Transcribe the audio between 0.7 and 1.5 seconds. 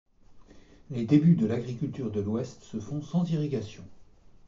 Les débuts de